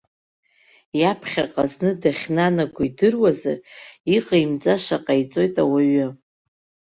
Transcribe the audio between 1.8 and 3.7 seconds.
дахьнанаго идыруазар,